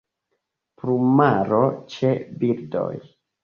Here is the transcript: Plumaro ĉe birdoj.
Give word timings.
Plumaro 0.83 1.61
ĉe 1.95 2.13
birdoj. 2.43 2.93